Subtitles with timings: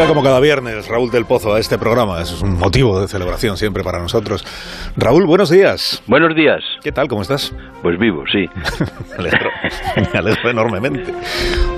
[0.00, 2.22] Llega como cada viernes Raúl del Pozo a este programa.
[2.22, 4.42] Es un motivo de celebración siempre para nosotros.
[4.96, 6.02] Raúl, buenos días.
[6.06, 6.64] Buenos días.
[6.82, 7.06] ¿Qué tal?
[7.06, 7.54] ¿Cómo estás?
[7.82, 8.48] Pues vivo, sí.
[9.10, 9.50] me, alegro,
[10.10, 11.12] me alegro enormemente.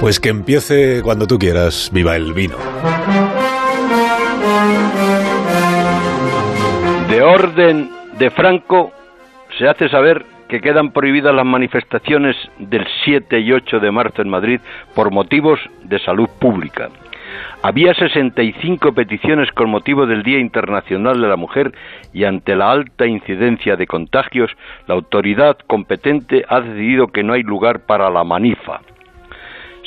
[0.00, 1.90] Pues que empiece cuando tú quieras.
[1.92, 2.56] Viva el vino.
[7.10, 8.92] De orden de Franco
[9.58, 14.30] se hace saber que quedan prohibidas las manifestaciones del 7 y 8 de marzo en
[14.30, 14.60] Madrid
[14.94, 16.88] por motivos de salud pública.
[17.62, 21.72] Había 65 peticiones con motivo del Día Internacional de la Mujer
[22.12, 24.50] y ante la alta incidencia de contagios,
[24.86, 28.80] la autoridad competente ha decidido que no hay lugar para la manifa.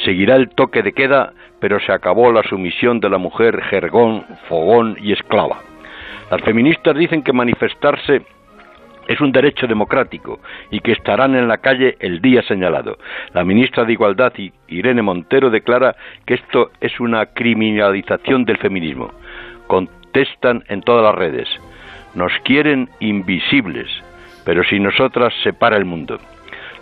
[0.03, 4.97] Seguirá el toque de queda, pero se acabó la sumisión de la mujer jergón, fogón
[5.01, 5.59] y esclava.
[6.31, 8.21] Las feministas dicen que manifestarse
[9.09, 12.99] es un derecho democrático y que estarán en la calle el día señalado.
[13.33, 14.33] La ministra de Igualdad,
[14.67, 15.95] Irene Montero, declara
[16.27, 19.11] que esto es una criminalización del feminismo.
[19.65, 21.49] Contestan en todas las redes.
[22.13, 23.89] Nos quieren invisibles,
[24.45, 26.19] pero si nosotras se para el mundo.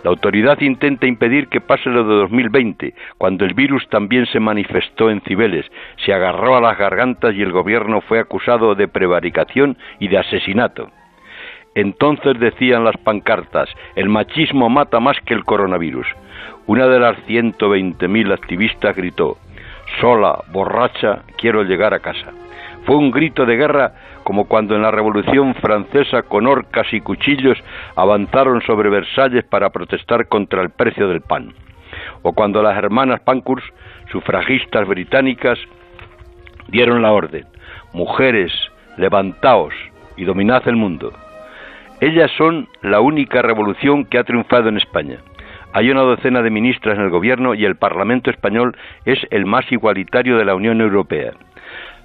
[0.04, 5.10] La autoridad intenta impedir que pase lo de 2020, cuando el virus también se manifestó
[5.10, 5.64] en Cibeles,
[6.04, 10.90] se agarró a las gargantas y el gobierno fue acusado de prevaricación y de asesinato.
[11.78, 16.08] Entonces decían las pancartas, el machismo mata más que el coronavirus.
[16.66, 19.36] Una de las 120.000 activistas gritó,
[20.00, 22.32] sola, borracha, quiero llegar a casa.
[22.84, 23.92] Fue un grito de guerra
[24.24, 27.56] como cuando en la Revolución Francesa con orcas y cuchillos
[27.94, 31.54] avanzaron sobre Versalles para protestar contra el precio del pan.
[32.22, 33.68] O cuando las hermanas Pankhurst,
[34.10, 35.60] sufragistas británicas,
[36.66, 37.46] dieron la orden,
[37.92, 38.52] mujeres,
[38.96, 39.74] levantaos
[40.16, 41.12] y dominad el mundo.
[42.00, 45.18] Ellas son la única revolución que ha triunfado en España.
[45.72, 49.70] Hay una docena de ministras en el gobierno y el Parlamento español es el más
[49.72, 51.32] igualitario de la Unión Europea.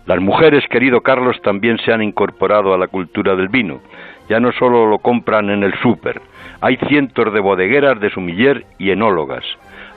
[0.07, 3.81] Las mujeres, querido Carlos, también se han incorporado a la cultura del vino.
[4.29, 6.21] Ya no solo lo compran en el súper,
[6.59, 9.45] hay cientos de bodegueras de sumiller y enólogas.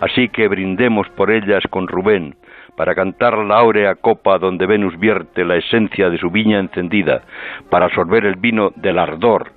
[0.01, 2.35] Así que brindemos por ellas con Rubén,
[2.77, 7.23] para cantar la áurea copa donde Venus vierte la esencia de su viña encendida,
[7.71, 9.56] para absorber el vino del ardor,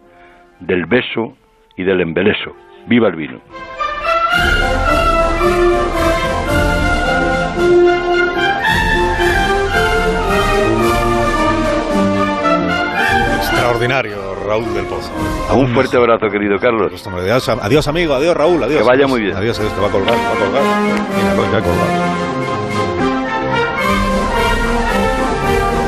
[0.59, 1.35] del beso
[1.75, 2.55] y del embeleso.
[2.87, 3.39] ¡Viva el vino!
[13.37, 15.11] Extraordinario, Raúl del Pozo.
[15.55, 17.07] Un fuerte abrazo, querido Carlos.
[17.07, 18.81] Adiós, adiós, amigo, adiós, Raúl, adiós.
[18.81, 19.35] Que vaya muy bien.
[19.35, 20.63] Adiós, adiós, te va a colgar, va a colgar.
[21.15, 22.08] Mira, va a colgar.